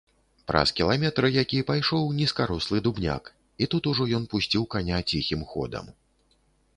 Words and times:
Праз 0.51 0.69
кіламетр 0.77 1.25
які 1.33 1.59
пайшоў 1.67 2.07
нізкарослы 2.19 2.81
дубняк, 2.87 3.23
і 3.65 3.67
тут 3.73 3.83
ужо 3.91 4.03
ён 4.21 4.25
пусціў 4.31 4.63
каня 4.73 4.97
ціхім 5.13 5.41
ходам. 5.53 5.85